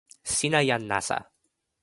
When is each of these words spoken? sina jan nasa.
sina 0.35 0.59
jan 0.67 0.83
nasa. 0.89 1.17